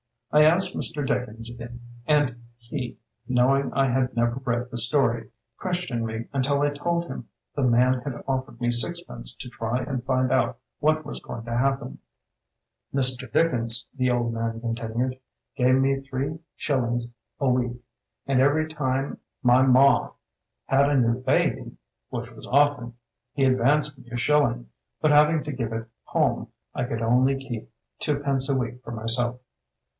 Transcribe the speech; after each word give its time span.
I 0.31 0.43
asked 0.43 0.75
Mr. 0.75 1.05
Dickens 1.05 1.53
and 2.07 2.41
he, 2.57 2.97
know 3.27 3.55
ing 3.55 3.71
I 3.73 3.87
had 3.91 4.15
never 4.15 4.41
read 4.43 4.71
the 4.71 4.77
story, 4.79 5.29
ques 5.57 5.85
tioned 5.85 6.03
me 6.05 6.25
until 6.33 6.61
I 6.61 6.69
told 6.69 7.05
him 7.05 7.27
the 7.53 7.61
man 7.63 7.99
had 7.99 8.23
offered 8.27 8.59
me 8.61 8.71
sixpence 8.71 9.35
to 9.35 9.49
try 9.49 9.79
and 9.83 10.03
find 10.05 10.31
out 10.31 10.57
what 10.79 11.05
was 11.05 11.19
going 11.19 11.43
to 11.43 11.51
happen." 11.55 11.99
A 11.99 12.95
TALK 12.95 12.95
WITH 12.95 13.03
CHARLES 13.03 13.13
DICKENS'S 13.13 13.13
OFFICE 13.13 13.13
BOY 13.13 13.27
"Mr. 13.27 13.33
Dickens", 13.51 13.87
the 13.95 14.09
old 14.09 14.33
man 14.33 14.61
con 14.61 14.75
tinued, 14.75 15.19
"gave 15.57 15.75
me 15.75 15.99
three 15.99 16.39
shillings 16.55 17.07
a 17.39 17.49
week, 17.49 17.83
and 18.25 18.39
every 18.39 18.67
time 18.69 19.19
my 19.43 19.61
Ma 19.61 20.11
had 20.65 20.89
a 20.89 20.97
new 20.97 21.19
baby 21.21 21.77
(which 22.09 22.31
was 22.31 22.47
often) 22.47 22.93
he 23.33 23.45
ad 23.45 23.57
vanced 23.57 23.97
me 23.99 24.09
a 24.11 24.17
shilling, 24.17 24.69
but 25.01 25.11
having 25.11 25.43
to 25.43 25.51
give 25.51 25.73
it 25.73 25.87
home, 26.05 26.47
I 26.73 26.85
could 26.85 27.01
only 27.01 27.35
keep 27.35 27.69
two 27.99 28.19
pence 28.19 28.49
a 28.49 28.55
wedt 28.55 28.81
for 28.81 28.91
myself. 28.91 29.39